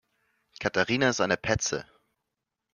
[0.59, 1.85] Katharina ist eine Petze.